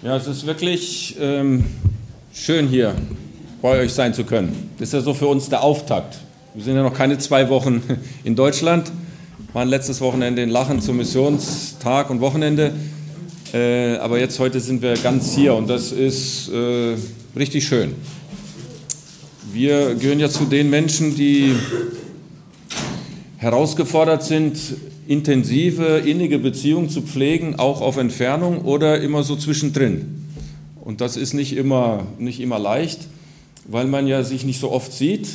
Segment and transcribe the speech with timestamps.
[0.00, 1.64] Ja, es ist wirklich ähm,
[2.32, 2.94] schön hier
[3.60, 4.70] bei euch sein zu können.
[4.78, 6.18] Das ist ja so für uns der Auftakt.
[6.54, 7.82] Wir sind ja noch keine zwei Wochen
[8.24, 8.92] in Deutschland,
[9.52, 12.74] waren letztes Wochenende in Lachen zum Missionstag und Wochenende.
[13.52, 16.94] Äh, aber jetzt heute sind wir ganz hier und das ist äh,
[17.36, 17.96] richtig schön.
[19.52, 21.56] Wir gehören ja zu den Menschen, die
[23.38, 24.58] herausgefordert sind,
[25.08, 30.26] intensive, innige Beziehungen zu pflegen, auch auf Entfernung oder immer so zwischendrin.
[30.76, 33.08] Und das ist nicht immer, nicht immer leicht,
[33.66, 35.28] weil man ja sich nicht so oft sieht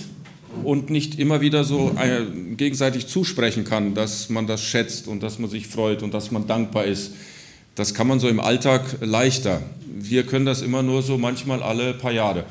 [0.64, 2.22] und nicht immer wieder so äh,
[2.56, 6.46] gegenseitig zusprechen kann, dass man das schätzt und dass man sich freut und dass man
[6.46, 7.14] dankbar ist.
[7.74, 9.64] Das kann man so im Alltag leichter.
[9.92, 12.46] Wir können das immer nur so manchmal alle paar Jahre.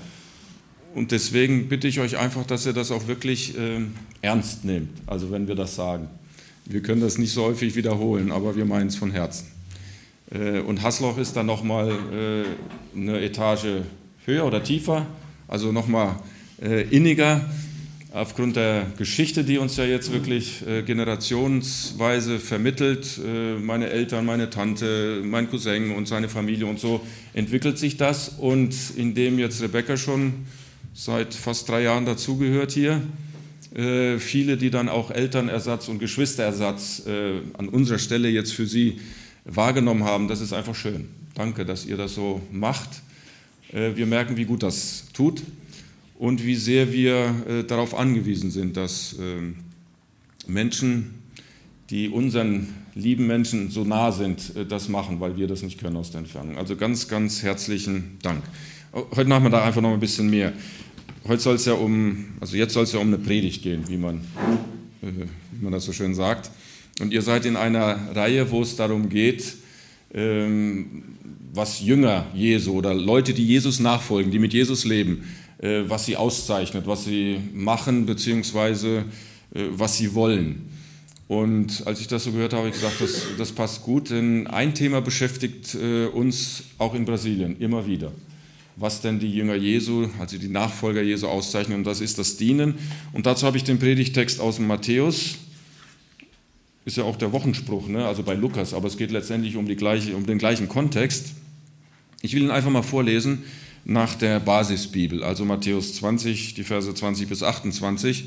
[0.92, 3.80] Und deswegen bitte ich euch einfach, dass ihr das auch wirklich äh,
[4.22, 6.08] ernst nehmt, also wenn wir das sagen.
[6.72, 9.46] Wir können das nicht so häufig wiederholen, aber wir meinen es von Herzen.
[10.30, 13.82] Äh, und Hasloch ist dann nochmal äh, eine Etage
[14.24, 15.06] höher oder tiefer,
[15.48, 16.16] also nochmal
[16.62, 17.44] äh, inniger.
[18.14, 23.18] Aufgrund der Geschichte, die uns ja jetzt wirklich generationsweise vermittelt,
[23.62, 27.00] meine Eltern, meine Tante, mein Cousin und seine Familie und so,
[27.32, 28.28] entwickelt sich das.
[28.28, 30.44] Und indem jetzt Rebecca schon
[30.92, 33.00] seit fast drei Jahren dazugehört hier,
[33.74, 38.98] äh, viele, die dann auch Elternersatz und Geschwisterersatz äh, an unserer Stelle jetzt für Sie
[39.44, 40.28] wahrgenommen haben.
[40.28, 41.08] Das ist einfach schön.
[41.34, 42.90] Danke, dass ihr das so macht.
[43.72, 45.42] Äh, wir merken, wie gut das tut
[46.18, 49.56] und wie sehr wir äh, darauf angewiesen sind, dass ähm,
[50.46, 51.14] Menschen,
[51.90, 55.96] die unseren lieben Menschen so nah sind, äh, das machen, weil wir das nicht können
[55.96, 56.58] aus der Entfernung.
[56.58, 58.42] Also ganz, ganz herzlichen Dank.
[58.92, 60.52] Heute Nachmittag einfach noch ein bisschen mehr.
[61.28, 63.96] Heute soll es ja um, also jetzt soll es ja um eine Predigt gehen, wie
[63.96, 64.16] man,
[65.02, 65.06] äh,
[65.52, 66.50] wie man das so schön sagt.
[67.00, 69.54] Und ihr seid in einer Reihe, wo es darum geht,
[70.12, 71.04] ähm,
[71.54, 75.22] was Jünger Jesu oder Leute, die Jesus nachfolgen, die mit Jesus leben,
[75.58, 79.04] äh, was sie auszeichnet, was sie machen, beziehungsweise
[79.54, 80.70] äh, was sie wollen.
[81.28, 84.48] Und als ich das so gehört habe, habe ich gesagt, das, das passt gut, denn
[84.48, 85.74] ein Thema beschäftigt
[86.12, 88.12] uns auch in Brasilien immer wieder
[88.76, 92.74] was denn die Jünger Jesu, also die Nachfolger Jesu auszeichnen, und das ist das Dienen.
[93.12, 95.36] Und dazu habe ich den Predigtext aus Matthäus,
[96.84, 98.06] ist ja auch der Wochenspruch, ne?
[98.06, 101.32] also bei Lukas, aber es geht letztendlich um, die gleiche, um den gleichen Kontext.
[102.22, 103.44] Ich will ihn einfach mal vorlesen
[103.84, 108.24] nach der Basisbibel, also Matthäus 20, die Verse 20 bis 28.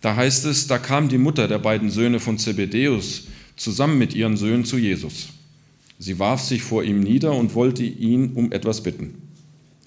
[0.00, 3.24] Da heißt es, da kam die Mutter der beiden Söhne von Zebedäus
[3.56, 5.28] zusammen mit ihren Söhnen zu Jesus.
[5.98, 9.25] Sie warf sich vor ihm nieder und wollte ihn um etwas bitten.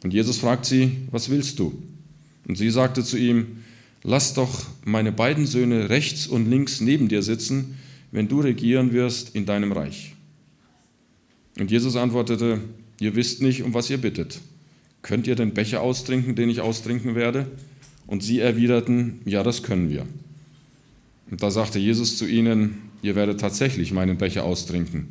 [0.03, 1.81] Und Jesus fragt sie, was willst du?
[2.47, 3.63] Und sie sagte zu ihm,
[4.03, 7.77] lass doch meine beiden Söhne rechts und links neben dir sitzen,
[8.11, 10.15] wenn du regieren wirst in deinem Reich.
[11.59, 12.61] Und Jesus antwortete,
[12.99, 14.39] ihr wisst nicht, um was ihr bittet.
[15.01, 17.47] Könnt ihr den Becher austrinken, den ich austrinken werde?
[18.07, 20.05] Und sie erwiderten, ja, das können wir.
[21.29, 25.09] Und da sagte Jesus zu ihnen, ihr werdet tatsächlich meinen Becher austrinken.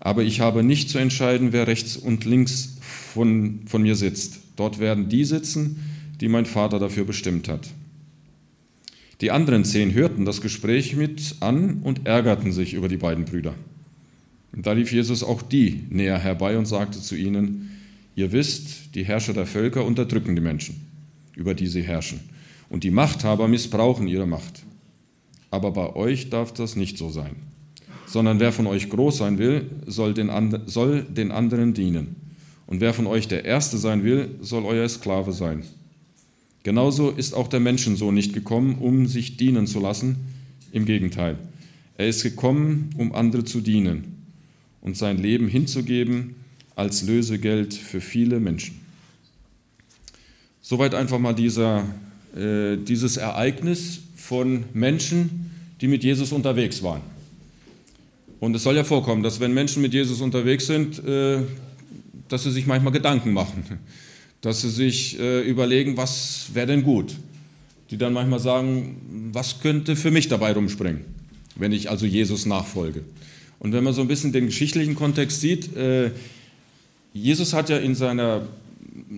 [0.00, 4.40] Aber ich habe nicht zu entscheiden, wer rechts und links von, von mir sitzt.
[4.56, 5.80] Dort werden die sitzen,
[6.20, 7.68] die mein Vater dafür bestimmt hat.
[9.20, 13.54] Die anderen zehn hörten das Gespräch mit an und ärgerten sich über die beiden Brüder.
[14.52, 17.70] Und da lief Jesus auch die näher herbei und sagte zu ihnen,
[18.14, 20.76] ihr wisst, die Herrscher der Völker unterdrücken die Menschen,
[21.34, 22.20] über die sie herrschen,
[22.68, 24.64] und die Machthaber missbrauchen ihre Macht.
[25.50, 27.36] Aber bei euch darf das nicht so sein
[28.06, 30.30] sondern wer von euch groß sein will, soll den,
[30.66, 32.16] soll den anderen dienen.
[32.66, 35.64] Und wer von euch der Erste sein will, soll euer Sklave sein.
[36.62, 40.16] Genauso ist auch der Menschensohn nicht gekommen, um sich dienen zu lassen.
[40.72, 41.38] Im Gegenteil,
[41.96, 44.16] er ist gekommen, um andere zu dienen
[44.80, 46.34] und sein Leben hinzugeben
[46.74, 48.80] als Lösegeld für viele Menschen.
[50.60, 51.84] Soweit einfach mal dieser,
[52.36, 55.50] äh, dieses Ereignis von Menschen,
[55.80, 57.02] die mit Jesus unterwegs waren.
[58.40, 61.38] Und es soll ja vorkommen, dass wenn Menschen mit Jesus unterwegs sind, äh,
[62.28, 63.64] dass sie sich manchmal Gedanken machen,
[64.40, 67.16] dass sie sich äh, überlegen, was wäre denn gut.
[67.90, 71.02] Die dann manchmal sagen, was könnte für mich dabei rumspringen,
[71.54, 73.04] wenn ich also Jesus nachfolge.
[73.58, 76.10] Und wenn man so ein bisschen den geschichtlichen Kontext sieht, äh,
[77.12, 78.42] Jesus hat ja in seiner,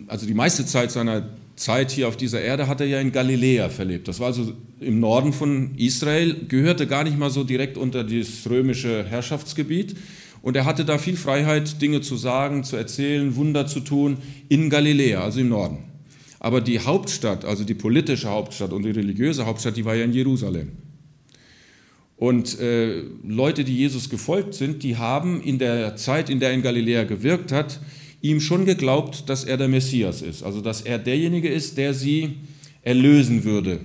[0.06, 3.68] also die meiste Zeit seiner Zeit hier auf dieser Erde hat er ja in Galiläa
[3.68, 4.08] verlebt.
[4.08, 8.48] Das war also im Norden von Israel, gehörte gar nicht mal so direkt unter das
[8.48, 9.96] römische Herrschaftsgebiet.
[10.40, 14.18] Und er hatte da viel Freiheit, Dinge zu sagen, zu erzählen, Wunder zu tun,
[14.48, 15.78] in Galiläa, also im Norden.
[16.38, 20.12] Aber die Hauptstadt, also die politische Hauptstadt und die religiöse Hauptstadt, die war ja in
[20.12, 20.70] Jerusalem.
[22.16, 26.54] Und äh, Leute, die Jesus gefolgt sind, die haben in der Zeit, in der er
[26.54, 27.80] in Galiläa gewirkt hat,
[28.20, 32.36] ihm schon geglaubt, dass er der Messias ist, also dass er derjenige ist, der sie
[32.82, 33.80] erlösen würde.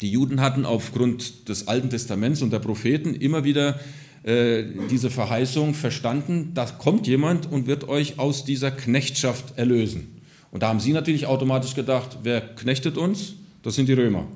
[0.00, 3.80] Die Juden hatten aufgrund des Alten Testaments und der Propheten immer wieder
[4.24, 10.08] äh, diese Verheißung verstanden, da kommt jemand und wird euch aus dieser Knechtschaft erlösen.
[10.50, 13.34] Und da haben sie natürlich automatisch gedacht, wer knechtet uns?
[13.62, 14.26] Das sind die Römer.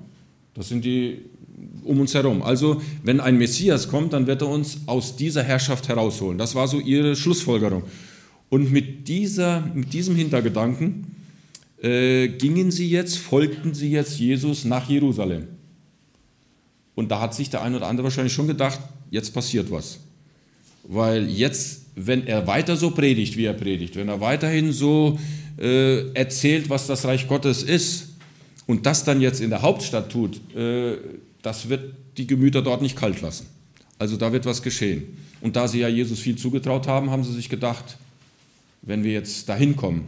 [0.54, 1.18] Das sind die
[1.84, 2.42] um uns herum.
[2.42, 6.38] Also, wenn ein Messias kommt, dann wird er uns aus dieser Herrschaft herausholen.
[6.38, 7.82] Das war so ihre Schlussfolgerung.
[8.50, 11.16] Und mit, dieser, mit diesem Hintergedanken
[11.82, 15.46] äh, gingen sie jetzt, folgten sie jetzt Jesus nach Jerusalem.
[16.94, 18.80] Und da hat sich der eine oder andere wahrscheinlich schon gedacht,
[19.10, 20.00] jetzt passiert was.
[20.84, 25.18] Weil jetzt, wenn er weiter so predigt, wie er predigt, wenn er weiterhin so
[25.58, 28.08] äh, erzählt, was das Reich Gottes ist,
[28.66, 30.96] und das dann jetzt in der Hauptstadt tut, äh,
[31.42, 33.46] das wird die Gemüter dort nicht kalt lassen.
[33.98, 35.16] Also da wird was geschehen.
[35.40, 37.96] Und da sie ja Jesus viel zugetraut haben, haben sie sich gedacht,
[38.82, 40.06] wenn wir jetzt dahin kommen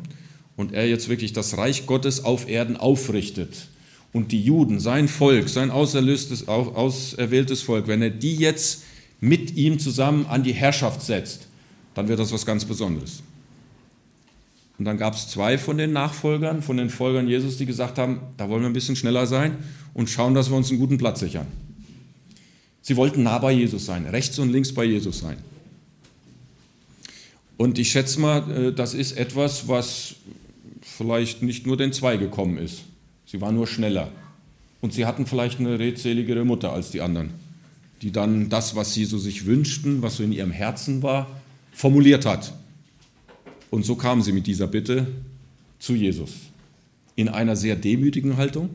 [0.57, 3.69] und er jetzt wirklich das Reich Gottes auf Erden aufrichtet
[4.13, 8.83] und die Juden, sein Volk, sein auserlöstes, auserwähltes Volk, wenn er die jetzt
[9.21, 11.47] mit ihm zusammen an die Herrschaft setzt,
[11.95, 13.23] dann wird das was ganz Besonderes.
[14.79, 18.21] Und dann gab es zwei von den Nachfolgern, von den Folgern Jesus, die gesagt haben,
[18.37, 19.59] da wollen wir ein bisschen schneller sein
[19.95, 21.47] und schauen, dass wir uns einen guten Platz sichern.
[22.81, 25.37] Sie wollten nah bei Jesus sein, rechts und links bei Jesus sein.
[27.57, 30.17] Und ich schätze mal, äh, das ist etwas, was
[30.81, 32.83] vielleicht nicht nur den zwei gekommen ist.
[33.27, 34.11] Sie waren nur schneller.
[34.81, 37.31] Und sie hatten vielleicht eine redseligere Mutter als die anderen,
[38.03, 41.41] die dann das, was sie so sich wünschten, was so in ihrem Herzen war,
[41.73, 42.53] formuliert hat.
[43.71, 45.07] Und so kamen sie mit dieser Bitte
[45.79, 46.33] zu Jesus.
[47.15, 48.71] In einer sehr demütigen Haltung.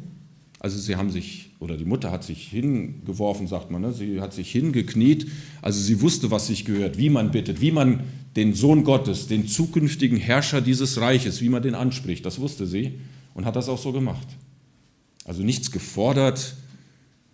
[0.60, 3.94] Also sie haben sich, oder die Mutter hat sich hingeworfen, sagt man, ne?
[3.94, 5.28] sie hat sich hingekniet.
[5.62, 8.02] Also sie wusste, was sich gehört, wie man bittet, wie man
[8.38, 12.26] den Sohn Gottes, den zukünftigen Herrscher dieses Reiches, wie man den anspricht.
[12.26, 13.00] Das wusste sie
[13.34, 14.28] und hat das auch so gemacht.
[15.26, 16.56] Also nichts gefordert,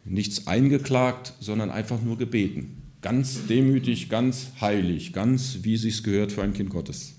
[0.05, 2.81] nichts eingeklagt, sondern einfach nur gebeten.
[3.01, 7.15] Ganz demütig, ganz heilig, ganz wie sich's gehört für ein Kind Gottes.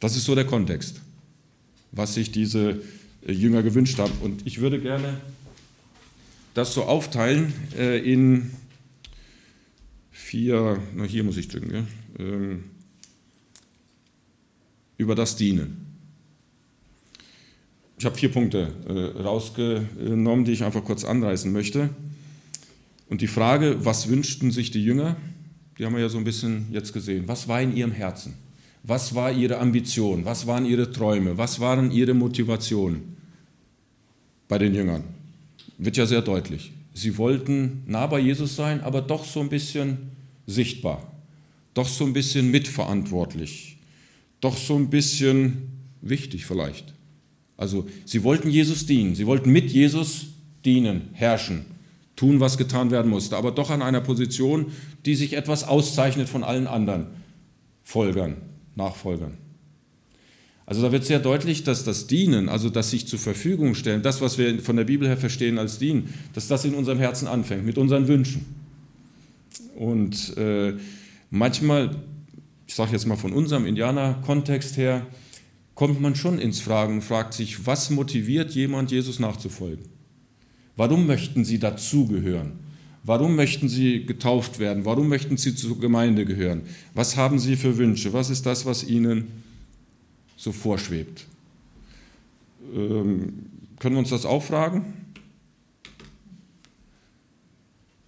[0.00, 1.00] Das ist so der Kontext,
[1.92, 2.82] was sich diese
[3.24, 4.12] äh, Jünger gewünscht haben.
[4.20, 5.16] Und ich würde gerne
[6.54, 8.50] das so aufteilen äh, in
[10.12, 11.88] vier, na hier muss ich drücken,
[12.18, 12.64] ähm,
[14.98, 15.86] über das Dienen.
[17.98, 21.90] Ich habe vier Punkte äh, rausgenommen, die ich einfach kurz anreißen möchte.
[23.08, 25.16] Und die Frage, was wünschten sich die Jünger,
[25.78, 27.26] die haben wir ja so ein bisschen jetzt gesehen.
[27.26, 28.34] Was war in ihrem Herzen?
[28.82, 30.24] Was war ihre Ambition?
[30.24, 31.38] Was waren ihre Träume?
[31.38, 33.16] Was waren ihre Motivationen
[34.48, 35.04] bei den Jüngern?
[35.78, 36.72] Wird ja sehr deutlich.
[36.94, 40.10] Sie wollten nah bei Jesus sein, aber doch so ein bisschen
[40.46, 41.12] sichtbar,
[41.74, 43.78] doch so ein bisschen mitverantwortlich,
[44.40, 45.68] doch so ein bisschen
[46.00, 46.92] wichtig vielleicht.
[47.56, 50.26] Also sie wollten Jesus dienen, sie wollten mit Jesus
[50.64, 51.64] dienen, herrschen,
[52.16, 54.66] tun, was getan werden musste, aber doch an einer Position,
[55.06, 57.06] die sich etwas auszeichnet von allen anderen
[57.82, 58.36] Folgern,
[58.74, 59.38] Nachfolgern.
[60.72, 64.22] Also da wird sehr deutlich, dass das Dienen, also das sich zur Verfügung stellen, das,
[64.22, 67.66] was wir von der Bibel her verstehen als Dienen, dass das in unserem Herzen anfängt,
[67.66, 68.46] mit unseren Wünschen.
[69.76, 70.72] Und äh,
[71.28, 71.96] manchmal,
[72.66, 75.06] ich sage jetzt mal von unserem Indianer-Kontext her,
[75.74, 79.84] kommt man schon ins Fragen und fragt sich, was motiviert jemand, Jesus nachzufolgen?
[80.74, 82.52] Warum möchten sie dazugehören?
[83.04, 84.86] Warum möchten Sie getauft werden?
[84.86, 86.62] Warum möchten Sie zur Gemeinde gehören?
[86.94, 88.14] Was haben Sie für Wünsche?
[88.14, 89.42] Was ist das, was Ihnen
[90.42, 91.26] so vorschwebt?
[92.74, 93.46] Ähm,
[93.78, 94.94] können wir uns das auch fragen?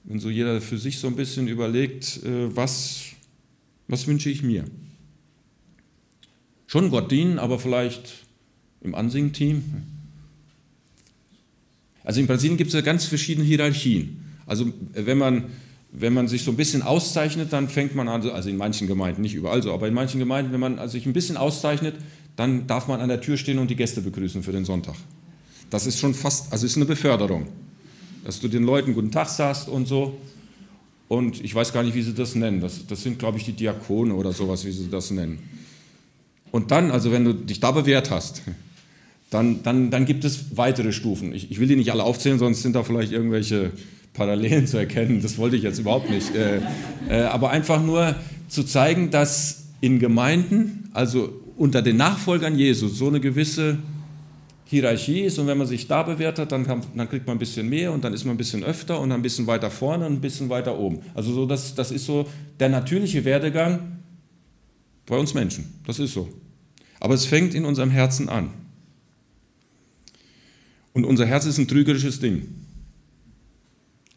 [0.03, 3.05] Wenn so jeder für sich so ein bisschen überlegt, äh, was,
[3.87, 4.65] was wünsche ich mir?
[6.67, 8.25] Schon Gott dienen, aber vielleicht
[8.81, 9.63] im Ansingen-Team?
[12.03, 14.25] Also in Brasilien gibt es ja ganz verschiedene Hierarchien.
[14.45, 15.45] Also wenn man,
[15.93, 19.23] wenn man sich so ein bisschen auszeichnet, dann fängt man an, also in manchen Gemeinden,
[19.23, 21.95] nicht überall so, aber in manchen Gemeinden, wenn man sich ein bisschen auszeichnet,
[22.37, 24.97] dann darf man an der Tür stehen und die Gäste begrüßen für den Sonntag.
[25.71, 27.47] Das ist schon fast, also ist eine Beförderung,
[28.25, 30.17] dass du den Leuten guten Tag sagst und so.
[31.09, 32.61] Und ich weiß gar nicht, wie sie das nennen.
[32.61, 35.39] Das, das sind, glaube ich, die Diakone oder sowas, wie sie das nennen.
[36.51, 38.43] Und dann, also wenn du dich da bewährt hast,
[39.31, 41.35] dann, dann, dann gibt es weitere Stufen.
[41.35, 43.73] Ich, ich will die nicht alle aufzählen, sonst sind da vielleicht irgendwelche
[44.13, 45.21] Parallelen zu erkennen.
[45.21, 46.35] Das wollte ich jetzt überhaupt nicht.
[46.35, 46.61] Äh,
[47.09, 48.15] äh, aber einfach nur
[48.49, 53.79] zu zeigen, dass in Gemeinden, also unter den Nachfolgern Jesu, so eine gewisse
[54.67, 57.39] Hierarchie ist und wenn man sich da bewährt hat, dann, kann, dann, kriegt man ein
[57.39, 60.15] bisschen mehr und dann ist man ein bisschen öfter und ein bisschen weiter vorne und
[60.15, 61.01] ein bisschen weiter oben.
[61.15, 62.27] Also so das, das ist so
[62.59, 63.99] der natürliche Werdegang
[65.07, 66.29] Bei uns Menschen, das ist so.
[66.99, 68.51] Aber es fängt in unserem Herzen an.
[70.95, 72.49] Und unser Herz ist ein trügerisches Ding.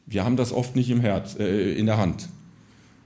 [0.06, 2.30] Wir haben das oft nicht im Herz, äh, in der Hand.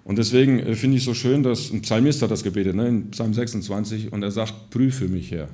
[0.04, 3.12] Und deswegen äh, finde ich so schön, dass ein Psalmist hat das gebetet, ne, in
[3.12, 5.50] Psalm 26, und er sagt, prüfe mich, Herr.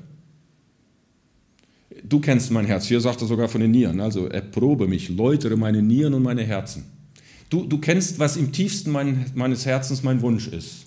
[2.03, 5.57] Du kennst mein Herz, hier sagt er sogar von den Nieren, also erprobe mich, läutere
[5.57, 6.85] meine Nieren und meine Herzen.
[7.49, 10.85] Du, du kennst, was im tiefsten mein, meines Herzens mein Wunsch ist.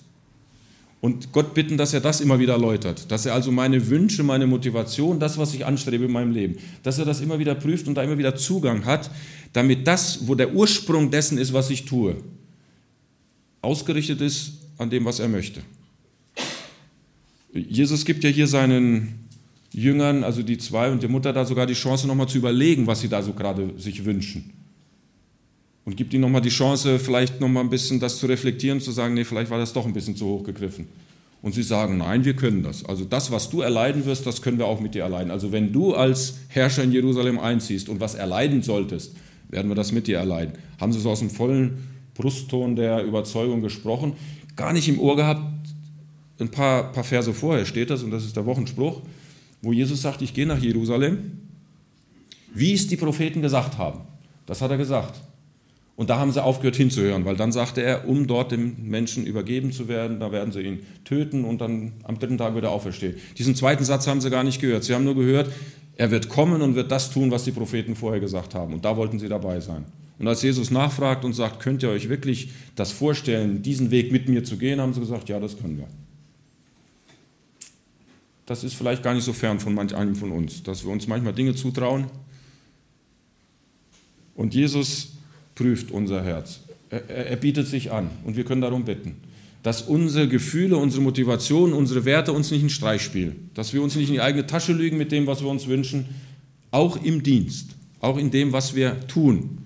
[1.01, 4.45] Und Gott bitten, dass er das immer wieder erläutert, dass er also meine Wünsche, meine
[4.45, 7.95] Motivation, das, was ich anstrebe in meinem Leben, dass er das immer wieder prüft und
[7.95, 9.09] da immer wieder Zugang hat,
[9.51, 12.17] damit das, wo der Ursprung dessen ist, was ich tue,
[13.61, 15.61] ausgerichtet ist an dem, was er möchte.
[17.53, 19.27] Jesus gibt ja hier seinen
[19.73, 23.01] Jüngern, also die zwei und die Mutter, da sogar die Chance, nochmal zu überlegen, was
[23.01, 24.51] sie da so gerade sich wünschen
[25.85, 29.13] und gibt ihnen nochmal die Chance, vielleicht nochmal ein bisschen das zu reflektieren, zu sagen,
[29.13, 30.87] nee, vielleicht war das doch ein bisschen zu hoch gegriffen.
[31.41, 32.85] Und sie sagen, nein, wir können das.
[32.85, 35.31] Also das, was du erleiden wirst, das können wir auch mit dir erleiden.
[35.31, 39.15] Also wenn du als Herrscher in Jerusalem einziehst und was erleiden solltest,
[39.49, 40.53] werden wir das mit dir erleiden.
[40.79, 41.79] Haben sie so aus dem vollen
[42.13, 44.13] Brustton der Überzeugung gesprochen,
[44.55, 45.41] gar nicht im Ohr gehabt.
[46.39, 49.01] Ein paar, paar Verse vorher steht das, und das ist der Wochenspruch,
[49.61, 51.39] wo Jesus sagt, ich gehe nach Jerusalem,
[52.53, 54.01] wie es die Propheten gesagt haben.
[54.45, 55.21] Das hat er gesagt.
[55.95, 59.71] Und da haben sie aufgehört hinzuhören, weil dann sagte er, um dort dem Menschen übergeben
[59.71, 63.17] zu werden, da werden sie ihn töten und dann am dritten Tag wird er auferstehen.
[63.37, 64.83] Diesen zweiten Satz haben sie gar nicht gehört.
[64.83, 65.51] Sie haben nur gehört,
[65.97, 68.73] er wird kommen und wird das tun, was die Propheten vorher gesagt haben.
[68.73, 69.85] Und da wollten sie dabei sein.
[70.21, 74.29] Und als Jesus nachfragt und sagt, könnt ihr euch wirklich das vorstellen, diesen Weg mit
[74.29, 75.87] mir zu gehen, haben sie gesagt, ja, das können wir.
[78.45, 81.07] Das ist vielleicht gar nicht so fern von manch einem von uns, dass wir uns
[81.07, 82.05] manchmal Dinge zutrauen.
[84.35, 85.13] Und Jesus
[85.55, 86.59] prüft unser Herz.
[86.91, 89.15] Er, er, bietet sich an und wir können darum bitten,
[89.63, 93.95] dass unsere Gefühle, unsere Motivation, unsere Werte uns nicht einen Streich spielen, dass wir uns
[93.95, 96.05] nicht in die eigene Tasche lügen mit dem, was wir uns wünschen,
[96.69, 99.60] auch im Dienst, auch in dem, was wir tun.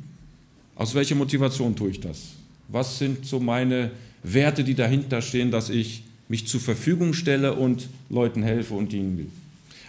[0.76, 2.34] Aus welcher Motivation tue ich das?
[2.68, 3.92] Was sind so meine
[4.24, 9.18] Werte, die dahinter stehen, dass ich mich zur Verfügung stelle und Leuten helfe und dienen
[9.18, 9.28] will?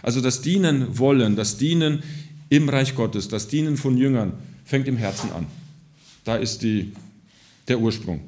[0.02, 2.02] Also das Dienen wollen, das Dienen
[2.48, 5.46] im Reich Gottes, das Dienen von Jüngern fängt im Herzen an.
[6.24, 6.92] Da ist die,
[7.66, 8.20] der Ursprung.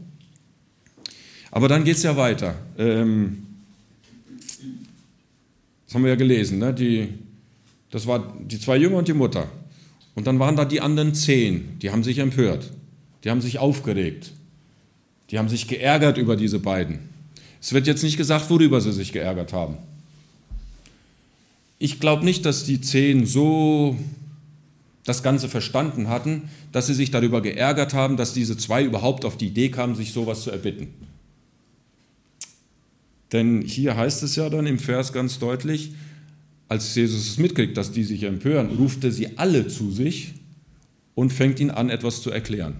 [1.50, 2.56] Aber dann geht es ja weiter.
[2.76, 3.46] Ähm,
[5.86, 6.58] das haben wir ja gelesen.
[6.58, 6.74] Ne?
[6.74, 7.08] Die,
[7.90, 9.48] das war die zwei Jünger und die Mutter.
[10.18, 11.78] Und dann waren da die anderen zehn.
[11.78, 12.72] Die haben sich empört.
[13.22, 14.32] Die haben sich aufgeregt.
[15.30, 16.98] Die haben sich geärgert über diese beiden.
[17.60, 19.76] Es wird jetzt nicht gesagt, worüber sie sich geärgert haben.
[21.78, 23.96] Ich glaube nicht, dass die zehn so
[25.04, 29.36] das Ganze verstanden hatten, dass sie sich darüber geärgert haben, dass diese zwei überhaupt auf
[29.36, 30.88] die Idee kamen, sich sowas zu erbitten.
[33.30, 35.92] Denn hier heißt es ja dann im Vers ganz deutlich,
[36.68, 40.34] als Jesus es mitkriegt, dass die sich empören, ruft er sie alle zu sich
[41.14, 42.74] und fängt ihnen an, etwas zu erklären.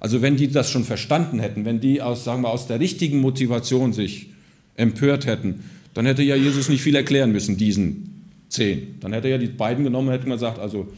[0.00, 3.20] Also wenn die das schon verstanden hätten, wenn die aus, sagen wir, aus der richtigen
[3.20, 4.30] Motivation sich
[4.74, 5.62] empört hätten,
[5.94, 8.98] dann hätte ja Jesus nicht viel erklären müssen, diesen zehn.
[9.00, 10.88] Dann hätte er ja die beiden genommen und hätte gesagt, also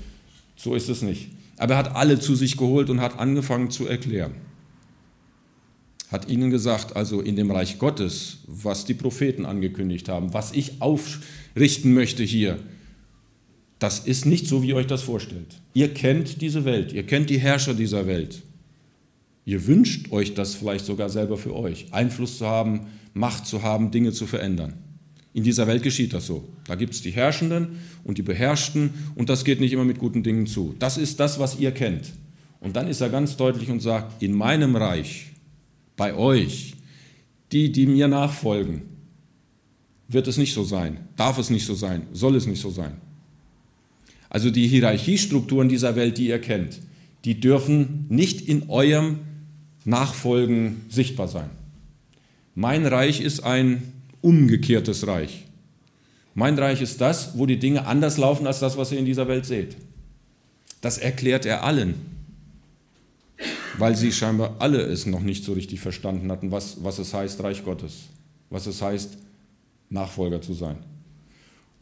[0.56, 1.28] so ist es nicht.
[1.56, 4.32] Aber er hat alle zu sich geholt und hat angefangen zu erklären.
[6.10, 10.82] Hat ihnen gesagt, also in dem Reich Gottes, was die Propheten angekündigt haben, was ich
[11.52, 12.59] aufrichten möchte hier,
[13.78, 15.61] das ist nicht so, wie ihr euch das vorstellt.
[15.75, 18.42] Ihr kennt diese Welt, ihr kennt die Herrscher dieser Welt.
[19.44, 23.90] Ihr wünscht euch das vielleicht sogar selber für euch, Einfluss zu haben, Macht zu haben,
[23.90, 24.75] Dinge zu verändern.
[25.35, 26.49] In dieser Welt geschieht das so.
[26.66, 30.23] Da gibt es die Herrschenden und die Beherrschten und das geht nicht immer mit guten
[30.23, 30.75] Dingen zu.
[30.78, 32.12] Das ist das, was ihr kennt.
[32.61, 35.32] Und dann ist er ganz deutlich und sagt, in meinem Reich,
[35.97, 36.75] bei euch,
[37.50, 38.91] die, die mir nachfolgen,
[40.09, 42.97] wird es nicht so sein, darf es nicht so sein, soll es nicht so sein.
[44.28, 46.80] Also die Hierarchiestrukturen dieser Welt, die ihr kennt,
[47.25, 49.21] die dürfen nicht in eurem
[49.85, 51.50] Nachfolgen sichtbar sein.
[52.54, 55.44] Mein Reich ist ein umgekehrtes Reich.
[56.35, 59.28] Mein Reich ist das, wo die Dinge anders laufen als das, was ihr in dieser
[59.28, 59.76] Welt seht.
[60.80, 61.94] Das erklärt er allen,
[63.78, 67.42] weil sie scheinbar alle es noch nicht so richtig verstanden hatten, was, was es heißt,
[67.42, 68.04] Reich Gottes,
[68.50, 69.18] was es heißt,
[69.92, 70.76] Nachfolger zu sein.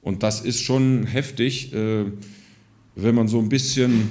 [0.03, 2.05] Und das ist schon heftig, äh,
[2.95, 4.11] wenn man so ein bisschen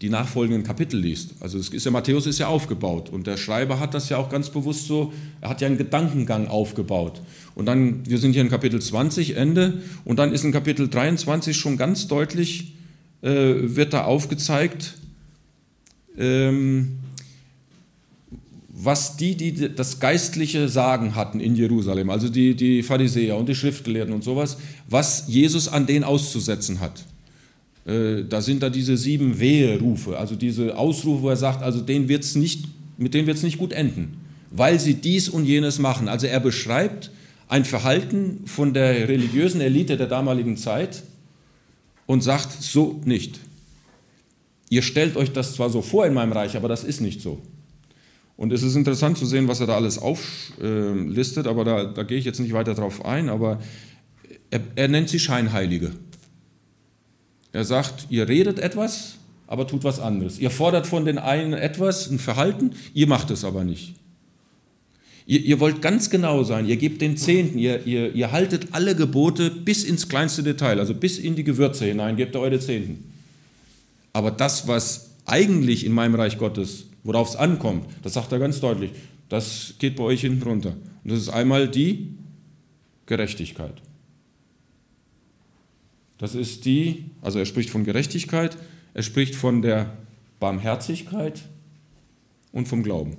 [0.00, 1.34] die nachfolgenden Kapitel liest.
[1.40, 4.28] Also es ist ja, Matthäus ist ja aufgebaut und der Schreiber hat das ja auch
[4.28, 7.22] ganz bewusst so, er hat ja einen Gedankengang aufgebaut.
[7.54, 11.56] Und dann, wir sind hier in Kapitel 20, Ende, und dann ist in Kapitel 23
[11.56, 12.72] schon ganz deutlich,
[13.20, 14.94] äh, wird da aufgezeigt,
[16.18, 16.98] ähm,
[18.84, 23.54] was die, die das geistliche Sagen hatten in Jerusalem, also die, die Pharisäer und die
[23.54, 24.56] Schriftgelehrten und sowas,
[24.88, 27.04] was Jesus an denen auszusetzen hat.
[27.84, 32.08] Äh, da sind da diese sieben Weherufe, also diese Ausrufe, wo er sagt, also denen
[32.08, 32.66] wird's nicht,
[32.98, 34.16] mit denen wird es nicht gut enden,
[34.50, 36.08] weil sie dies und jenes machen.
[36.08, 37.12] Also er beschreibt
[37.48, 41.04] ein Verhalten von der religiösen Elite der damaligen Zeit
[42.06, 43.38] und sagt, so nicht.
[44.70, 47.40] Ihr stellt euch das zwar so vor in meinem Reich, aber das ist nicht so.
[48.42, 52.18] Und es ist interessant zu sehen, was er da alles auflistet, aber da, da gehe
[52.18, 53.60] ich jetzt nicht weiter drauf ein, aber
[54.50, 55.92] er, er nennt sie Scheinheilige.
[57.52, 59.14] Er sagt, ihr redet etwas,
[59.46, 60.40] aber tut was anderes.
[60.40, 63.94] Ihr fordert von den einen etwas, ein Verhalten, ihr macht es aber nicht.
[65.24, 68.96] Ihr, ihr wollt ganz genau sein, ihr gebt den Zehnten, ihr, ihr, ihr haltet alle
[68.96, 73.04] Gebote bis ins kleinste Detail, also bis in die Gewürze hinein, gebt ihr eure Zehnten.
[74.12, 78.60] Aber das, was eigentlich in meinem Reich Gottes, worauf es ankommt, das sagt er ganz
[78.60, 78.92] deutlich,
[79.28, 80.76] das geht bei euch hinten runter.
[81.04, 82.14] Und das ist einmal die
[83.06, 83.74] Gerechtigkeit.
[86.18, 88.56] Das ist die, also er spricht von Gerechtigkeit,
[88.94, 89.96] er spricht von der
[90.38, 91.42] Barmherzigkeit
[92.52, 93.16] und vom Glauben.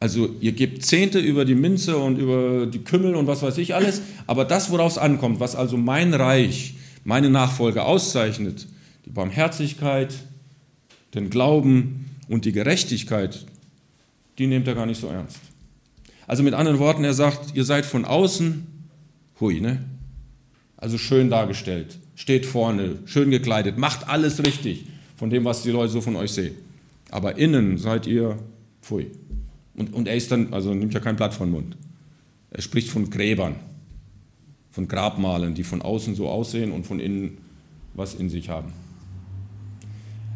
[0.00, 3.74] Also ihr gebt Zehnte über die Minze und über die Kümmel und was weiß ich
[3.74, 8.66] alles, aber das, worauf es ankommt, was also mein Reich, meine Nachfolge auszeichnet,
[9.06, 10.14] die Barmherzigkeit,
[11.14, 13.46] den Glauben und die Gerechtigkeit,
[14.38, 15.38] die nehmt er gar nicht so ernst.
[16.26, 18.66] Also mit anderen Worten, er sagt, ihr seid von außen,
[19.40, 19.82] hui, ne?
[20.76, 25.92] Also schön dargestellt, steht vorne, schön gekleidet, macht alles richtig von dem, was die Leute
[25.92, 26.54] so von euch sehen.
[27.10, 28.38] Aber innen seid ihr,
[28.82, 29.10] pfui.
[29.76, 31.76] Und, und er ist dann, also nimmt ja kein Blatt von Mund.
[32.50, 33.56] Er spricht von Gräbern,
[34.70, 37.38] von Grabmalen, die von außen so aussehen und von innen
[37.94, 38.72] was in sich haben.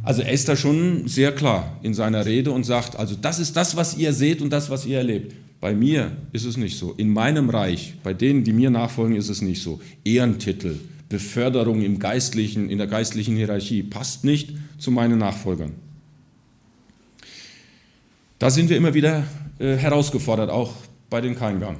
[0.08, 3.54] Also er ist da schon sehr klar in seiner Rede und sagt, also das ist
[3.54, 5.34] das, was ihr seht und das, was ihr erlebt.
[5.60, 6.94] Bei mir ist es nicht so.
[6.94, 9.82] In meinem Reich, bei denen, die mir nachfolgen, ist es nicht so.
[10.06, 10.76] Ehrentitel,
[11.10, 15.74] Beförderung im geistlichen, in der geistlichen Hierarchie passt nicht zu meinen Nachfolgern.
[18.38, 19.24] Da sind wir immer wieder
[19.58, 20.72] äh, herausgefordert, auch
[21.10, 21.76] bei den Keingern.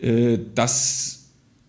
[0.00, 1.17] Äh, dass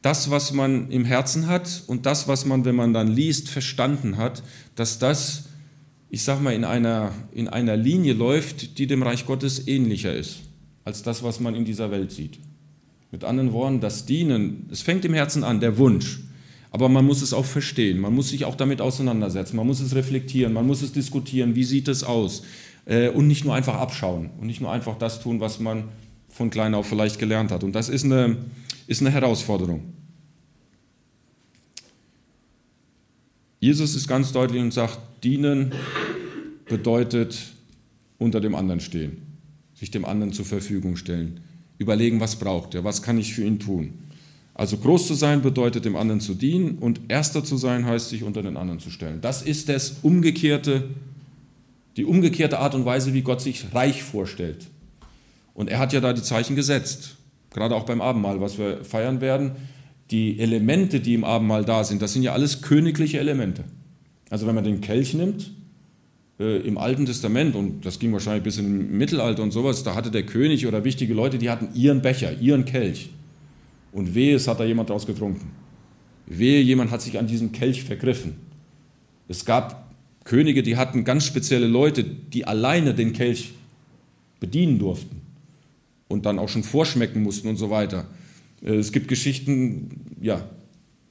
[0.01, 4.17] das, was man im Herzen hat und das, was man, wenn man dann liest, verstanden
[4.17, 4.43] hat,
[4.75, 5.45] dass das,
[6.09, 10.37] ich sag mal, in einer, in einer Linie läuft, die dem Reich Gottes ähnlicher ist
[10.85, 12.39] als das, was man in dieser Welt sieht.
[13.11, 16.21] Mit anderen Worten, das Dienen, es fängt im Herzen an, der Wunsch.
[16.71, 19.95] Aber man muss es auch verstehen, man muss sich auch damit auseinandersetzen, man muss es
[19.95, 22.43] reflektieren, man muss es diskutieren, wie sieht es aus.
[22.85, 25.85] Äh, und nicht nur einfach abschauen und nicht nur einfach das tun, was man
[26.29, 27.63] von klein auf vielleicht gelernt hat.
[27.63, 28.37] Und das ist eine,
[28.87, 29.93] ist eine Herausforderung.
[33.59, 35.73] Jesus ist ganz deutlich und sagt, dienen
[36.65, 37.37] bedeutet
[38.17, 39.29] unter dem anderen stehen
[39.79, 41.39] sich dem anderen zur Verfügung stellen.
[41.77, 43.93] Überlegen, was braucht er, was kann ich für ihn tun.
[44.53, 48.23] Also groß zu sein bedeutet dem anderen zu dienen und erster zu sein heißt sich
[48.23, 49.21] unter den anderen zu stellen.
[49.21, 50.89] Das ist das umgekehrte,
[51.95, 54.67] die umgekehrte Art und Weise, wie Gott sich reich vorstellt.
[55.53, 57.17] Und er hat ja da die Zeichen gesetzt,
[57.51, 59.51] gerade auch beim Abendmahl, was wir feiern werden.
[60.11, 63.63] Die Elemente, die im Abendmahl da sind, das sind ja alles königliche Elemente.
[64.29, 65.51] Also wenn man den Kelch nimmt,
[66.39, 70.11] äh, im Alten Testament, und das ging wahrscheinlich bis im Mittelalter und sowas, da hatte
[70.11, 73.09] der König oder wichtige Leute, die hatten ihren Becher, ihren Kelch.
[73.91, 75.51] Und wehe, es hat da jemand draus getrunken.
[76.25, 78.35] Wehe, jemand hat sich an diesem Kelch vergriffen.
[79.27, 79.91] Es gab
[80.23, 83.53] Könige, die hatten ganz spezielle Leute, die alleine den Kelch
[84.39, 85.18] bedienen durften
[86.09, 88.05] und dann auch schon vorschmecken mussten und so weiter.
[88.61, 90.49] Äh, es gibt Geschichten, ja,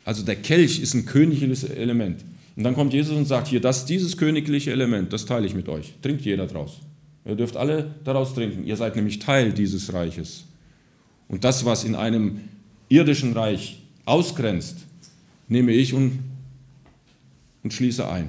[0.05, 2.25] also der Kelch ist ein königliches Element.
[2.57, 5.69] Und dann kommt Jesus und sagt, hier, das, dieses königliche Element, das teile ich mit
[5.69, 5.95] euch.
[6.03, 6.81] Trinkt jeder draus.
[7.25, 8.67] Ihr dürft alle daraus trinken.
[8.67, 10.45] Ihr seid nämlich Teil dieses Reiches.
[11.29, 12.41] Und das, was in einem
[12.89, 14.79] irdischen Reich ausgrenzt,
[15.47, 16.19] nehme ich und,
[17.63, 18.29] und schließe ein.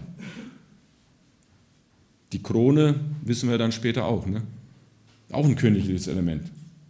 [2.34, 4.27] Die Krone wissen wir dann später auch.
[4.27, 4.43] Ne?
[5.32, 6.43] Auch ein königliches Element.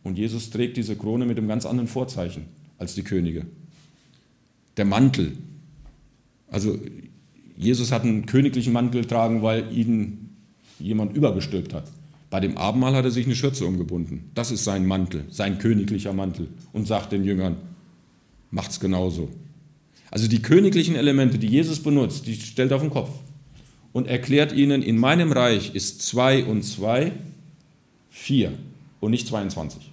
[0.03, 2.45] Und Jesus trägt diese Krone mit einem ganz anderen Vorzeichen
[2.77, 3.45] als die Könige.
[4.77, 5.33] Der Mantel.
[6.49, 6.79] Also
[7.57, 10.29] Jesus hat einen königlichen Mantel getragen, weil ihn
[10.79, 11.91] jemand übergestülpt hat.
[12.29, 14.29] Bei dem Abendmahl hat er sich eine Schürze umgebunden.
[14.35, 16.47] Das ist sein Mantel, sein königlicher Mantel.
[16.71, 17.57] Und sagt den Jüngern,
[18.51, 19.29] macht's genauso.
[20.11, 23.09] Also die königlichen Elemente, die Jesus benutzt, die stellt er auf den Kopf
[23.93, 27.11] und erklärt ihnen, in meinem Reich ist zwei und zwei
[28.09, 28.53] vier
[28.99, 29.91] und nicht 22.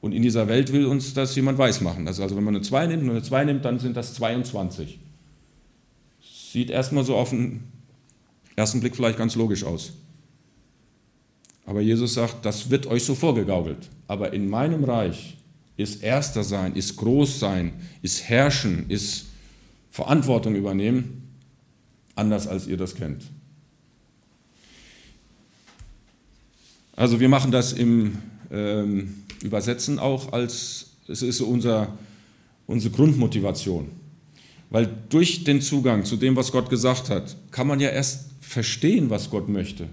[0.00, 2.08] Und in dieser Welt will uns das jemand weismachen.
[2.08, 4.98] Also, also wenn man eine 2 nimmt und eine 2 nimmt, dann sind das 22.
[6.20, 7.64] Sieht erstmal so auf den
[8.56, 9.92] ersten Blick vielleicht ganz logisch aus.
[11.64, 13.88] Aber Jesus sagt, das wird euch so vorgegaukelt.
[14.08, 15.36] Aber in meinem Reich
[15.76, 19.26] ist Erster sein, ist groß sein, ist herrschen, ist
[19.90, 21.28] Verantwortung übernehmen,
[22.14, 23.24] anders als ihr das kennt.
[26.94, 28.18] Also wir machen das im
[28.50, 31.88] ähm, Übersetzen auch als, es ist unser,
[32.66, 33.88] unsere Grundmotivation.
[34.70, 39.10] Weil durch den Zugang zu dem, was Gott gesagt hat, kann man ja erst verstehen,
[39.10, 39.88] was Gott möchte.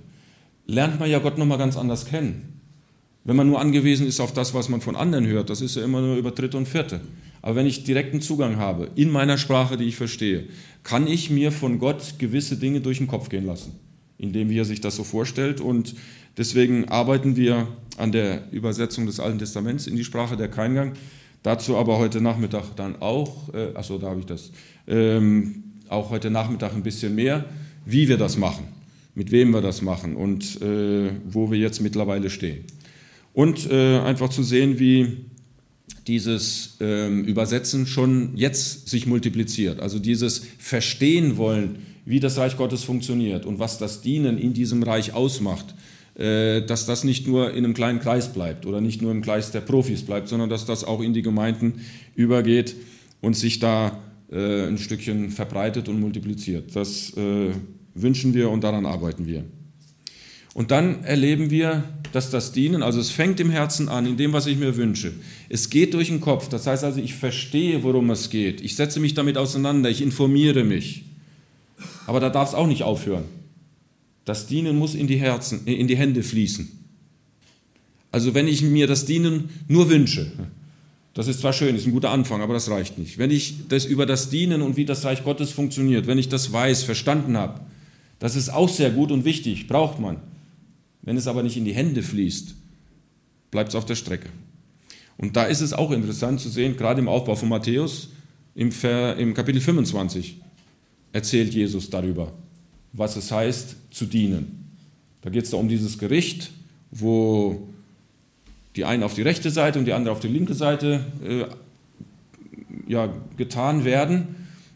[0.67, 2.61] Lernt man ja Gott nochmal ganz anders kennen.
[3.25, 5.83] Wenn man nur angewiesen ist auf das, was man von anderen hört, das ist ja
[5.83, 7.01] immer nur über Dritte und Vierte.
[7.41, 10.47] Aber wenn ich direkten Zugang habe, in meiner Sprache, die ich verstehe,
[10.83, 13.79] kann ich mir von Gott gewisse Dinge durch den Kopf gehen lassen,
[14.19, 15.61] indem wie er sich das so vorstellt.
[15.61, 15.95] Und
[16.37, 20.93] deswegen arbeiten wir an der Übersetzung des Alten Testaments in die Sprache der Keingang.
[21.41, 24.51] Dazu aber heute Nachmittag dann auch, äh, achso, da habe ich das,
[24.87, 27.45] ähm, auch heute Nachmittag ein bisschen mehr,
[27.85, 28.65] wie wir das machen,
[29.15, 32.65] mit wem wir das machen und äh, wo wir jetzt mittlerweile stehen.
[33.33, 35.25] Und äh, einfach zu sehen, wie
[36.07, 39.79] dieses ähm, Übersetzen schon jetzt sich multipliziert.
[39.79, 44.81] Also dieses Verstehen wollen, wie das Reich Gottes funktioniert und was das Dienen in diesem
[44.81, 45.75] Reich ausmacht,
[46.15, 49.51] äh, dass das nicht nur in einem kleinen Kreis bleibt oder nicht nur im Kreis
[49.51, 52.75] der Profis bleibt, sondern dass das auch in die Gemeinden übergeht
[53.21, 53.99] und sich da
[54.31, 56.75] äh, ein Stückchen verbreitet und multipliziert.
[56.75, 57.51] Das äh,
[57.93, 59.43] wünschen wir und daran arbeiten wir.
[60.55, 64.33] Und dann erleben wir, dass das Dienen, also es fängt im Herzen an, in dem,
[64.33, 65.13] was ich mir wünsche.
[65.47, 68.61] Es geht durch den Kopf, das heißt also, ich verstehe, worum es geht.
[68.61, 71.03] Ich setze mich damit auseinander, ich informiere mich.
[72.09, 73.25] Aber da darf es auch nicht aufhören.
[74.25, 76.67] Das Dienen muss in die, Herzen, in die Hände fließen.
[78.11, 80.31] Also wenn ich mir das Dienen nur wünsche,
[81.13, 83.19] das ist zwar schön, ist ein guter Anfang, aber das reicht nicht.
[83.19, 86.51] Wenn ich das über das Dienen und wie das Reich Gottes funktioniert, wenn ich das
[86.51, 87.61] weiß, verstanden habe,
[88.17, 90.17] das ist auch sehr gut und wichtig, braucht man.
[91.03, 92.55] Wenn es aber nicht in die Hände fließt,
[93.51, 94.29] bleibt es auf der Strecke.
[95.15, 98.09] Und da ist es auch interessant zu sehen, gerade im Aufbau von Matthäus,
[98.55, 100.37] im, Kapitel 25
[101.13, 102.31] erzählt Jesus darüber,
[102.93, 104.75] was es heißt, zu dienen.
[105.21, 106.51] Da geht es um dieses Gericht,
[106.91, 107.67] wo
[108.75, 111.45] die einen auf die rechte Seite und die andere auf die linke Seite äh,
[112.87, 114.35] ja, getan werden.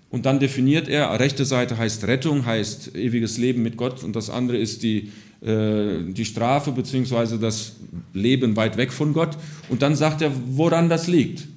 [0.09, 4.29] Und dann definiert er, rechte Seite heißt Rettung, heißt ewiges Leben mit Gott und das
[4.29, 7.37] andere ist die, äh, die Strafe bzw.
[7.37, 7.77] das
[8.13, 9.37] Leben weit weg von Gott.
[9.69, 11.47] Und dann sagt er, woran das liegt.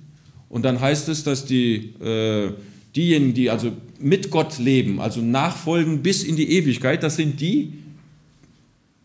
[0.49, 2.53] Und dann heißt es, dass die, äh,
[2.95, 7.73] diejenigen, die also mit Gott leben, also nachfolgen bis in die Ewigkeit, das sind die,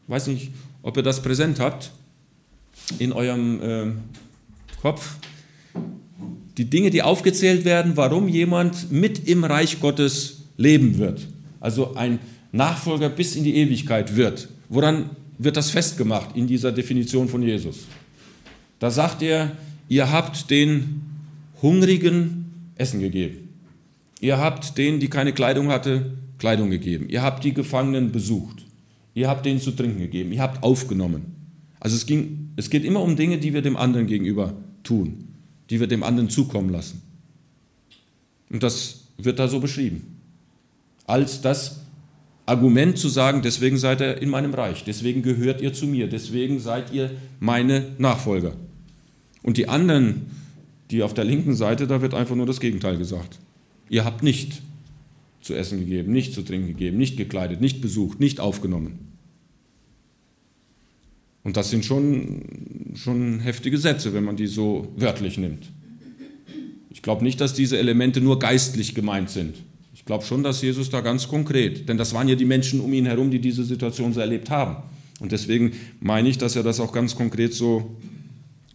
[0.06, 0.52] ich weiß nicht,
[0.82, 1.92] ob ihr das präsent habt
[3.00, 3.92] in eurem äh,
[4.82, 5.16] Kopf,
[6.58, 11.28] die Dinge, die aufgezählt werden, warum jemand mit im Reich Gottes leben wird.
[11.60, 12.20] Also ein
[12.52, 14.50] Nachfolger bis in die Ewigkeit wird.
[14.70, 17.86] Woran wird das festgemacht in dieser Definition von Jesus?
[18.80, 19.56] Da sagt er,
[19.88, 21.02] ihr habt den
[21.62, 23.50] Hungrigen Essen gegeben.
[24.22, 27.10] Ihr habt denen, die keine Kleidung hatte, Kleidung gegeben.
[27.10, 28.66] Ihr habt die Gefangenen besucht.
[29.14, 30.32] Ihr habt denen zu trinken gegeben.
[30.32, 31.36] Ihr habt aufgenommen.
[31.82, 34.54] Also es, ging, es geht immer um Dinge, die wir dem anderen gegenüber
[34.84, 35.28] tun
[35.72, 37.02] die wir dem anderen zukommen lassen.
[38.52, 40.20] Und das wird da so beschrieben.
[41.08, 41.80] Als das
[42.46, 46.60] Argument zu sagen, deswegen seid ihr in meinem Reich, deswegen gehört ihr zu mir, deswegen
[46.60, 48.54] seid ihr meine Nachfolger.
[49.44, 50.28] Und die anderen,
[50.92, 53.40] die auf der linken Seite, da wird einfach nur das Gegenteil gesagt.
[53.92, 54.62] Ihr habt nicht
[55.42, 59.12] zu essen gegeben, nicht zu trinken gegeben, nicht gekleidet, nicht besucht, nicht aufgenommen.
[61.44, 65.70] Und das sind schon, schon heftige Sätze, wenn man die so wörtlich nimmt.
[66.90, 69.56] Ich glaube nicht, dass diese Elemente nur geistlich gemeint sind.
[69.94, 72.94] Ich glaube schon, dass Jesus da ganz konkret, denn das waren ja die Menschen um
[72.94, 74.84] ihn herum, die diese Situation so erlebt haben.
[75.20, 77.98] Und deswegen meine ich, dass er das auch ganz konkret so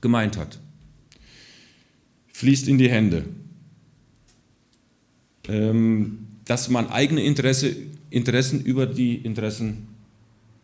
[0.03, 0.59] gemeint hat.
[2.35, 3.25] Fließt in die Hände.
[5.49, 7.75] Ähm, dass man eigene Interesse,
[8.11, 9.89] Interessen über die Interessen,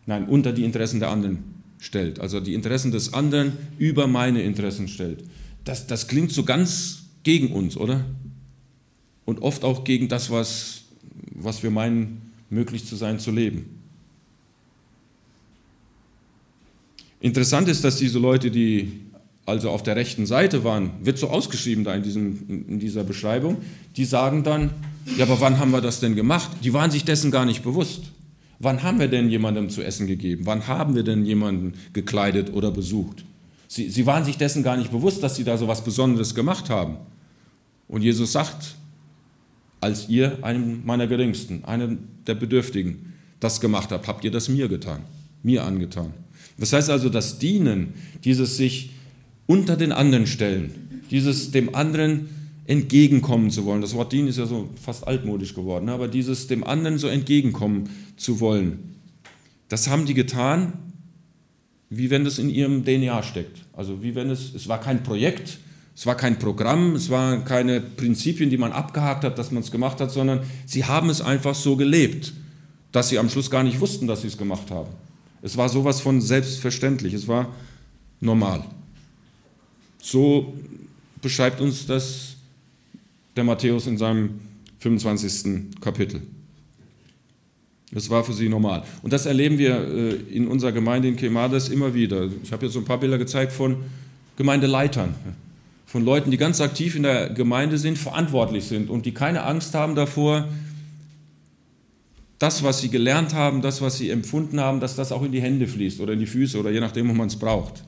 [0.06, 1.44] nein, unter die Interessen der anderen
[1.80, 5.24] stellt, also die Interessen des anderen über meine Interessen stellt.
[5.64, 8.04] Das, das klingt so ganz gegen uns, oder?
[9.24, 10.84] Und oft auch gegen das, was,
[11.34, 13.66] was wir meinen, möglich zu sein, zu leben.
[17.20, 19.00] Interessant ist, dass diese Leute, die
[19.44, 23.59] also auf der rechten Seite waren, wird so ausgeschrieben da in, diesem, in dieser Beschreibung,
[23.96, 24.70] die sagen dann,
[25.16, 26.50] ja, aber wann haben wir das denn gemacht?
[26.62, 28.05] Die waren sich dessen gar nicht bewusst.
[28.61, 30.46] Wann haben wir denn jemandem zu essen gegeben?
[30.46, 33.24] Wann haben wir denn jemanden gekleidet oder besucht?
[33.66, 36.70] Sie, sie waren sich dessen gar nicht bewusst, dass sie da so was Besonderes gemacht
[36.70, 36.98] haben.
[37.88, 38.76] Und Jesus sagt,
[39.81, 44.68] als ihr einem meiner Geringsten, einem der Bedürftigen, das gemacht habt, habt ihr das mir
[44.68, 45.00] getan,
[45.42, 46.14] mir angetan.
[46.59, 48.90] Das heißt also, das Dienen, dieses sich
[49.46, 52.28] unter den anderen stellen, dieses dem anderen
[52.66, 53.81] entgegenkommen zu wollen.
[53.81, 57.88] Das Wort dienen ist ja so fast altmodisch geworden, aber dieses dem anderen so entgegenkommen
[58.16, 58.96] zu wollen,
[59.68, 60.74] das haben die getan,
[61.90, 63.64] wie wenn es in ihrem DNA steckt.
[63.72, 65.59] Also wie wenn es, es war kein Projekt,
[65.94, 69.70] es war kein Programm, es waren keine Prinzipien, die man abgehakt hat, dass man es
[69.70, 72.33] gemacht hat, sondern sie haben es einfach so gelebt,
[72.92, 74.90] dass sie am Schluss gar nicht wussten, dass sie es gemacht haben.
[75.42, 77.48] Es war sowas von selbstverständlich, es war
[78.20, 78.64] normal.
[80.04, 80.52] So
[81.22, 82.34] beschreibt uns das
[83.36, 84.40] der Matthäus in seinem
[84.80, 85.80] 25.
[85.80, 86.20] Kapitel.
[87.92, 88.82] Das war für sie normal.
[89.02, 92.28] Und das erleben wir äh, in unserer Gemeinde in Kemades immer wieder.
[92.42, 93.76] Ich habe jetzt so ein paar Bilder gezeigt von
[94.36, 95.14] Gemeindeleitern,
[95.86, 99.74] von Leuten, die ganz aktiv in der Gemeinde sind, verantwortlich sind und die keine Angst
[99.74, 100.48] haben davor,
[102.40, 105.40] das, was sie gelernt haben, das, was sie empfunden haben, dass das auch in die
[105.40, 107.84] Hände fließt oder in die Füße oder je nachdem, wo man es braucht.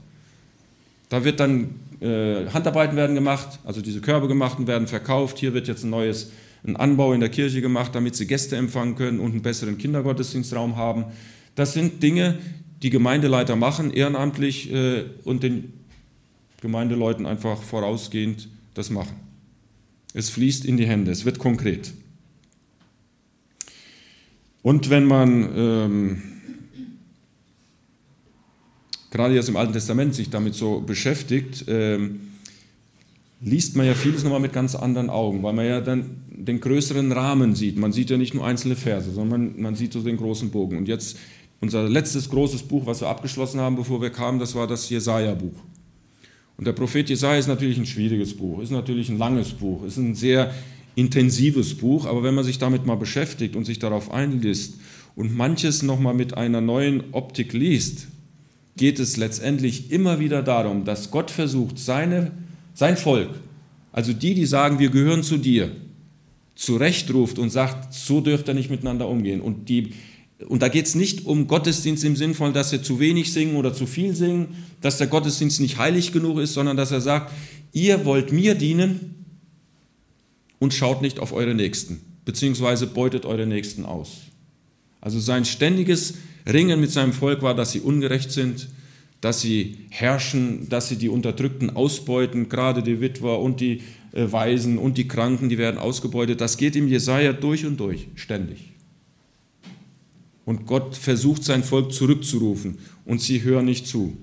[1.08, 1.70] Da wird dann
[2.04, 5.38] äh, Handarbeiten werden gemacht, also diese Körbe gemacht und werden verkauft.
[5.38, 6.30] Hier wird jetzt ein neues
[6.66, 10.76] ein Anbau in der Kirche gemacht, damit sie Gäste empfangen können und einen besseren Kindergottesdienstraum
[10.76, 11.04] haben.
[11.54, 12.38] Das sind Dinge,
[12.82, 15.74] die Gemeindeleiter machen, ehrenamtlich äh, und den
[16.62, 19.16] Gemeindeleuten einfach vorausgehend das machen.
[20.14, 21.92] Es fließt in die Hände, es wird konkret.
[24.62, 26.22] Und wenn man ähm,
[29.14, 32.20] gerade jetzt im Alten Testament sich damit so beschäftigt, ähm,
[33.40, 37.12] liest man ja vieles nochmal mit ganz anderen Augen, weil man ja dann den größeren
[37.12, 37.78] Rahmen sieht.
[37.78, 40.76] Man sieht ja nicht nur einzelne Verse, sondern man, man sieht so den großen Bogen.
[40.78, 41.16] Und jetzt
[41.60, 45.62] unser letztes großes Buch, was wir abgeschlossen haben, bevor wir kamen, das war das Jesaja-Buch.
[46.56, 49.96] Und der Prophet Jesaja ist natürlich ein schwieriges Buch, ist natürlich ein langes Buch, ist
[49.96, 50.52] ein sehr
[50.96, 54.74] intensives Buch, aber wenn man sich damit mal beschäftigt und sich darauf einlässt
[55.14, 58.08] und manches nochmal mit einer neuen Optik liest,
[58.76, 62.32] geht es letztendlich immer wieder darum, dass Gott versucht, seine,
[62.74, 63.30] sein Volk,
[63.92, 65.70] also die, die sagen, wir gehören zu dir,
[66.56, 69.40] zurechtruft und sagt, so dürft ihr nicht miteinander umgehen.
[69.40, 69.94] Und, die,
[70.46, 73.56] und da geht es nicht um Gottesdienst im Sinn von, dass sie zu wenig singen
[73.56, 74.48] oder zu viel singen,
[74.80, 77.32] dass der Gottesdienst nicht heilig genug ist, sondern dass er sagt,
[77.72, 79.24] ihr wollt mir dienen
[80.58, 84.22] und schaut nicht auf eure Nächsten, beziehungsweise beutet eure Nächsten aus.
[85.00, 86.14] Also sein ständiges
[86.46, 88.68] Ringen mit seinem Volk war, dass sie ungerecht sind,
[89.20, 93.80] dass sie herrschen, dass sie die Unterdrückten ausbeuten, gerade die Witwer und die
[94.12, 96.40] äh, Waisen und die Kranken, die werden ausgebeutet.
[96.42, 98.72] Das geht im Jesaja durch und durch, ständig.
[100.44, 104.14] Und Gott versucht sein Volk zurückzurufen und sie hören nicht zu.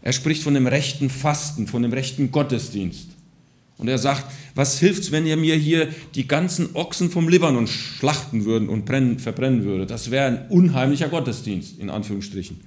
[0.00, 3.17] Er spricht von dem rechten Fasten, von dem rechten Gottesdienst.
[3.78, 8.44] Und er sagt, was hilft's, wenn ihr mir hier die ganzen Ochsen vom Libanon schlachten
[8.44, 9.86] würden und brennen, verbrennen würde?
[9.86, 12.60] Das wäre ein unheimlicher Gottesdienst, in Anführungsstrichen.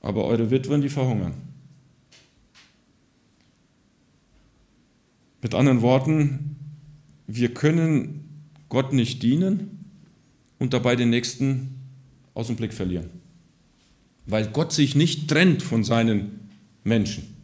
[0.00, 1.34] Aber eure Witwen, die verhungern.
[5.42, 6.56] Mit anderen Worten,
[7.26, 8.24] wir können
[8.70, 9.84] Gott nicht dienen
[10.58, 11.76] und dabei den Nächsten
[12.32, 13.10] aus dem Blick verlieren.
[14.24, 16.48] Weil Gott sich nicht trennt von seinen
[16.84, 17.39] Menschen.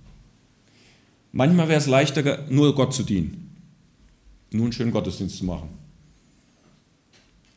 [1.36, 3.50] Manchmal wäre es leichter, nur Gott zu dienen,
[4.52, 5.68] nur einen schönen Gottesdienst zu machen.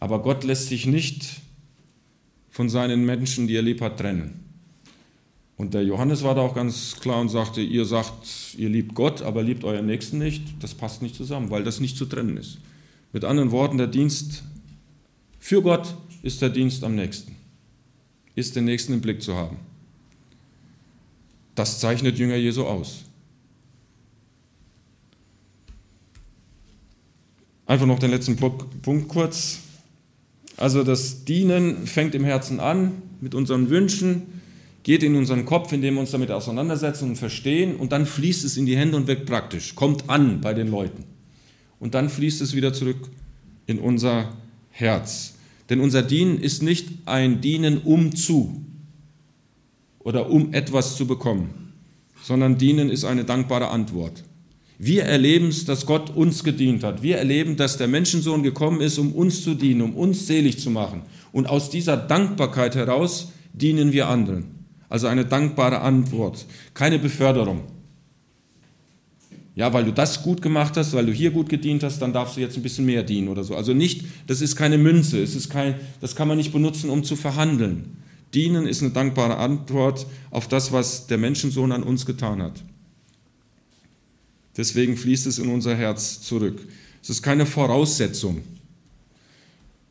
[0.01, 1.39] Aber Gott lässt sich nicht
[2.49, 4.43] von seinen Menschen, die er lieb hat, trennen.
[5.55, 9.21] Und der Johannes war da auch ganz klar und sagte, ihr sagt, ihr liebt Gott,
[9.21, 10.43] aber liebt euren Nächsten nicht.
[10.59, 12.57] Das passt nicht zusammen, weil das nicht zu trennen ist.
[13.13, 14.43] Mit anderen Worten, der Dienst
[15.39, 17.33] für Gott ist der Dienst am nächsten,
[18.35, 19.55] ist den Nächsten im Blick zu haben.
[21.55, 23.05] Das zeichnet Jünger Jesu aus.
[27.69, 29.60] Einfach noch den letzten Punkt kurz.
[30.58, 34.23] Also das Dienen fängt im Herzen an mit unseren Wünschen,
[34.82, 38.58] geht in unseren Kopf, indem wir uns damit auseinandersetzen und verstehen und dann fließt es
[38.58, 41.03] in die Hände und wird praktisch, kommt an bei den Leuten.
[41.79, 43.08] Und dann fließt es wieder zurück
[43.67, 44.36] in unser
[44.71, 45.36] Herz.
[45.69, 48.65] Denn unser Dienen ist nicht ein Dienen um zu
[49.99, 51.71] oder um etwas zu bekommen,
[52.23, 54.23] sondern Dienen ist eine dankbare Antwort.
[54.81, 57.03] Wir erleben es, dass Gott uns gedient hat.
[57.03, 60.69] Wir erleben, dass der Menschensohn gekommen ist, um uns zu dienen, um uns selig zu
[60.69, 61.01] machen.
[61.33, 64.45] Und aus dieser Dankbarkeit heraus dienen wir anderen.
[64.87, 67.63] Also eine dankbare Antwort, keine Beförderung.
[69.53, 72.37] Ja, weil du das gut gemacht hast, weil du hier gut gedient hast, dann darfst
[72.37, 73.57] du jetzt ein bisschen mehr dienen oder so.
[73.57, 77.03] Also nicht, das ist keine Münze, es ist kein, das kann man nicht benutzen, um
[77.03, 77.97] zu verhandeln.
[78.33, 82.63] Dienen ist eine dankbare Antwort auf das, was der Menschensohn an uns getan hat.
[84.59, 86.67] Deswegen fließt es in unser Herz zurück.
[87.01, 88.41] Es ist keine Voraussetzung.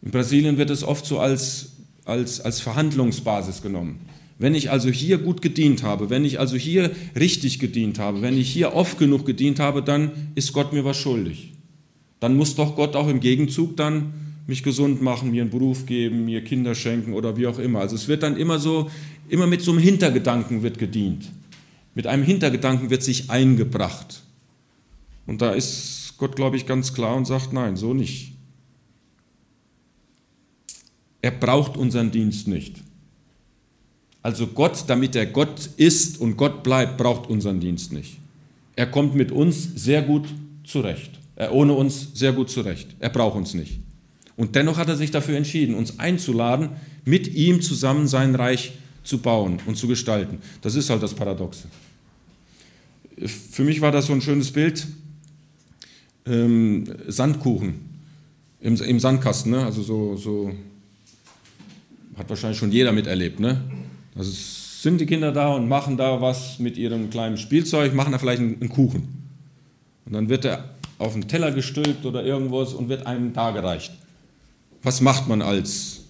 [0.03, 1.71] In Brasilien wird es oft so als,
[2.05, 4.01] als, als Verhandlungsbasis genommen.
[4.39, 8.37] Wenn ich also hier gut gedient habe, wenn ich also hier richtig gedient habe, wenn
[8.37, 11.55] ich hier oft genug gedient habe, dann ist Gott mir was schuldig.
[12.21, 14.13] Dann muss doch Gott auch im Gegenzug dann
[14.47, 17.81] mich gesund machen, mir einen Beruf geben, mir Kinder schenken oder wie auch immer.
[17.81, 18.91] Also es wird dann immer so,
[19.31, 21.31] immer mit so einem Hintergedanken wird gedient.
[21.95, 24.25] Mit einem Hintergedanken wird sich eingebracht.
[25.29, 28.33] Und da ist Gott, glaube ich, ganz klar und sagt, nein, so nicht.
[31.21, 32.77] Er braucht unseren Dienst nicht.
[34.23, 38.17] Also Gott, damit er Gott ist und Gott bleibt, braucht unseren Dienst nicht.
[38.75, 40.27] Er kommt mit uns sehr gut
[40.65, 41.11] zurecht.
[41.37, 42.97] Er ohne uns sehr gut zurecht.
[42.99, 43.81] Er braucht uns nicht.
[44.35, 46.71] Und dennoch hat er sich dafür entschieden, uns einzuladen,
[47.05, 48.73] mit ihm zusammen sein Reich
[49.05, 50.39] zu bauen und zu gestalten.
[50.63, 51.69] Das ist halt das Paradoxe.
[53.27, 54.87] Für mich war das so ein schönes Bild.
[56.29, 57.89] Ähm, Sandkuchen
[58.61, 59.65] im, im Sandkasten, ne?
[59.65, 60.53] also so, so
[62.17, 63.41] hat wahrscheinlich schon jeder miterlebt.
[63.41, 63.61] Ne?
[64.17, 68.19] Also sind die Kinder da und machen da was mit ihrem kleinen Spielzeug, machen da
[68.19, 69.09] vielleicht einen, einen Kuchen.
[70.07, 70.65] Und dann wird er
[70.99, 73.93] auf den Teller gestülpt oder irgendwas und wird einem dargereicht.
[74.83, 76.01] Was macht man als,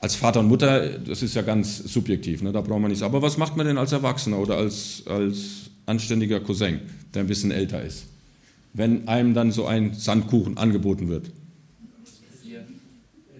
[0.00, 0.98] als Vater und Mutter?
[0.98, 2.52] Das ist ja ganz subjektiv, ne?
[2.52, 3.02] da braucht man nichts.
[3.02, 6.80] Aber was macht man denn als Erwachsener oder als, als anständiger Cousin,
[7.14, 8.06] der ein bisschen älter ist,
[8.72, 11.30] wenn einem dann so ein Sandkuchen angeboten wird?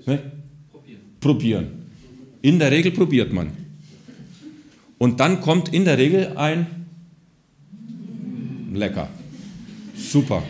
[0.05, 0.33] Ne?
[1.23, 1.69] probieren.
[2.43, 3.53] In der Regel probiert man.
[4.99, 6.67] Und dann kommt in der Regel ein
[8.73, 9.09] lecker.
[9.97, 10.43] Super.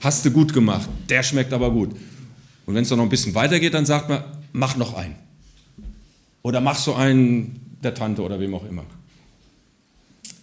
[0.00, 0.88] Hast du gut gemacht.
[1.08, 1.90] Der schmeckt aber gut.
[2.66, 5.14] Und wenn es dann noch ein bisschen weitergeht, dann sagt man, mach noch einen.
[6.42, 8.84] Oder mach so einen der Tante oder wem auch immer.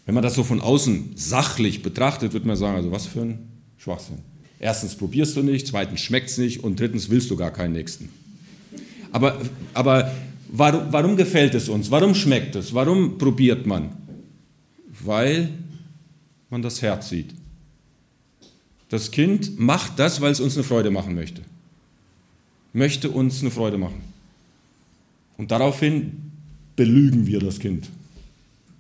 [0.06, 3.48] Wenn man das so von außen sachlich betrachtet, wird man sagen, also was für ein
[3.78, 4.20] Schwachsinn.
[4.60, 8.10] Erstens probierst du nicht, zweitens schmeckt es nicht und drittens willst du gar keinen nächsten.
[9.12, 9.40] Aber,
[9.74, 10.12] aber
[10.50, 11.92] warum, warum gefällt es uns?
[11.92, 12.74] Warum schmeckt es?
[12.74, 13.92] Warum probiert man?
[15.04, 15.50] Weil
[16.50, 17.34] man das Herz sieht.
[18.90, 21.42] Das Kind macht das, weil es uns eine Freude machen möchte.
[22.74, 24.02] Möchte uns eine Freude machen.
[25.38, 26.32] Und daraufhin
[26.76, 27.90] belügen wir das Kind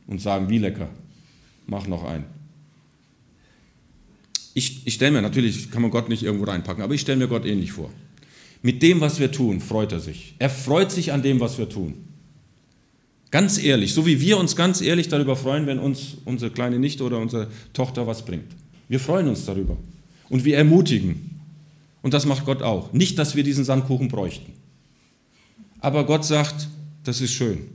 [0.07, 0.89] und sagen, wie lecker,
[1.67, 2.25] mach noch einen.
[4.53, 7.27] Ich, ich stelle mir, natürlich kann man Gott nicht irgendwo reinpacken, aber ich stelle mir
[7.27, 7.89] Gott ähnlich vor.
[8.61, 10.35] Mit dem, was wir tun, freut er sich.
[10.39, 11.95] Er freut sich an dem, was wir tun.
[13.31, 17.03] Ganz ehrlich, so wie wir uns ganz ehrlich darüber freuen, wenn uns unsere kleine Nichte
[17.03, 18.45] oder unsere Tochter was bringt.
[18.87, 19.75] Wir freuen uns darüber.
[20.29, 21.31] Und wir ermutigen.
[22.03, 22.93] Und das macht Gott auch.
[22.93, 24.53] Nicht, dass wir diesen Sandkuchen bräuchten.
[25.79, 26.69] Aber Gott sagt,
[27.03, 27.65] das ist schön.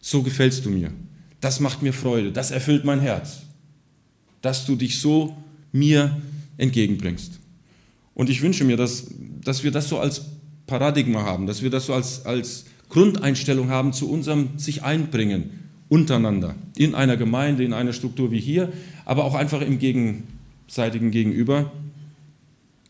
[0.00, 0.92] So gefällst du mir.
[1.40, 2.32] Das macht mir Freude.
[2.32, 3.42] Das erfüllt mein Herz.
[4.42, 5.36] Dass du dich so
[5.72, 6.16] mir
[6.56, 7.38] entgegenbringst.
[8.14, 9.08] Und ich wünsche mir, dass,
[9.42, 10.22] dass wir das so als
[10.66, 15.50] Paradigma haben, dass wir das so als, als Grundeinstellung haben zu unserem sich einbringen
[15.88, 18.72] untereinander, in einer Gemeinde, in einer Struktur wie hier,
[19.04, 21.72] aber auch einfach im gegenseitigen Gegenüber.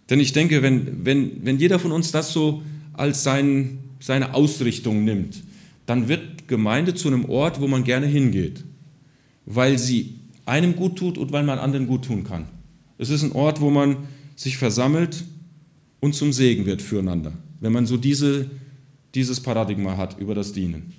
[0.09, 2.62] Denn ich denke, wenn, wenn, wenn jeder von uns das so
[2.94, 5.42] als sein, seine Ausrichtung nimmt,
[5.85, 8.64] dann wird Gemeinde zu einem Ort, wo man gerne hingeht,
[9.44, 12.46] weil sie einem gut tut und weil man anderen gut tun kann.
[12.98, 13.96] Es ist ein Ort, wo man
[14.37, 15.24] sich versammelt
[16.00, 18.50] und zum Segen wird füreinander wenn man so diese,
[19.14, 20.92] dieses Paradigma hat über das Dienen.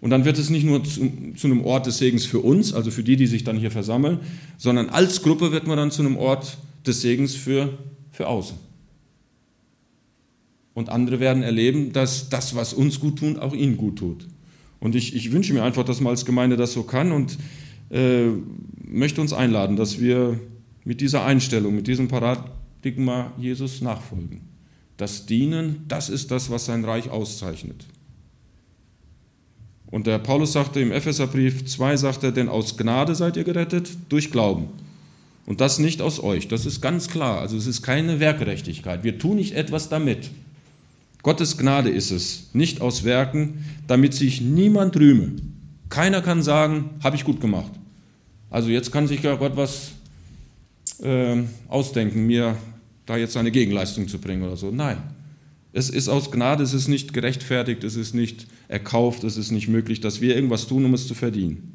[0.00, 2.90] Und dann wird es nicht nur zu, zu, einem Ort des Segens für uns, also
[2.90, 4.20] für die, die sich dann hier versammeln,
[4.58, 7.78] sondern als Gruppe wird man dann zu einem Ort des Segens für,
[8.10, 8.58] für außen.
[10.74, 14.26] Und andere werden erleben, dass das, was uns gut tut, auch ihnen gut tut.
[14.84, 17.38] Und ich, ich wünsche mir einfach, dass man als Gemeinde das so kann und
[17.90, 18.26] äh,
[18.86, 20.38] möchte uns einladen, dass wir
[20.84, 24.42] mit dieser Einstellung, mit diesem Paradigma Jesus nachfolgen.
[24.98, 27.86] Das Dienen, das ist das, was sein Reich auszeichnet.
[29.86, 33.96] Und der Paulus sagte im Epheserbrief 2, sagt er, denn aus Gnade seid ihr gerettet
[34.10, 34.68] durch Glauben.
[35.46, 36.46] Und das nicht aus euch.
[36.48, 37.40] Das ist ganz klar.
[37.40, 39.02] Also es ist keine Werkgerechtigkeit.
[39.02, 40.30] Wir tun nicht etwas damit.
[41.24, 45.32] Gottes Gnade ist es, nicht aus Werken, damit sich niemand rühme.
[45.88, 47.72] Keiner kann sagen, habe ich gut gemacht.
[48.50, 49.92] Also jetzt kann sich ja Gott was
[51.02, 52.58] äh, ausdenken, mir
[53.06, 54.70] da jetzt eine Gegenleistung zu bringen oder so.
[54.70, 54.98] Nein.
[55.72, 59.68] Es ist aus Gnade, es ist nicht gerechtfertigt, es ist nicht erkauft, es ist nicht
[59.68, 61.72] möglich, dass wir irgendwas tun, um es zu verdienen.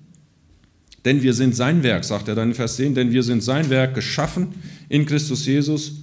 [1.05, 3.71] Denn wir sind sein Werk, sagt er dann in Vers 10, denn wir sind sein
[3.71, 4.49] Werk geschaffen
[4.89, 5.93] in Christus Jesus.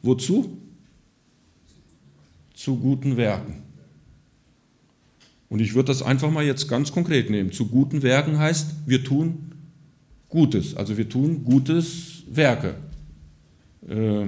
[0.00, 0.56] Wozu?
[2.58, 3.62] Zu guten Werken.
[5.48, 7.52] Und ich würde das einfach mal jetzt ganz konkret nehmen.
[7.52, 9.52] Zu guten Werken heißt, wir tun
[10.28, 12.74] Gutes, also wir tun Gutes Werke.
[13.88, 14.26] Äh,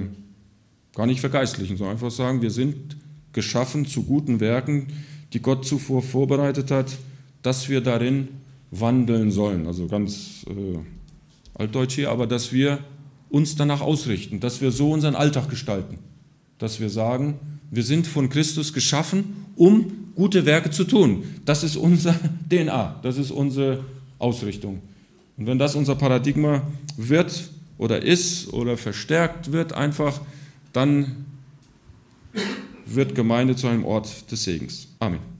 [0.95, 2.95] Gar nicht vergeistlichen, sondern einfach sagen, wir sind
[3.33, 4.87] geschaffen zu guten Werken,
[5.33, 6.97] die Gott zuvor vorbereitet hat,
[7.41, 8.29] dass wir darin
[8.71, 9.67] wandeln sollen.
[9.67, 10.79] Also ganz äh,
[11.53, 12.79] altdeutsch hier, aber dass wir
[13.29, 15.99] uns danach ausrichten, dass wir so unseren Alltag gestalten,
[16.59, 17.39] dass wir sagen,
[17.71, 21.23] wir sind von Christus geschaffen, um gute Werke zu tun.
[21.45, 22.13] Das ist unser
[22.49, 23.83] DNA, das ist unsere
[24.19, 24.81] Ausrichtung.
[25.37, 26.61] Und wenn das unser Paradigma
[26.97, 30.21] wird oder ist oder verstärkt wird einfach,
[30.73, 31.25] dann
[32.85, 34.87] wird Gemeinde zu einem Ort des Segens.
[34.99, 35.30] Amen.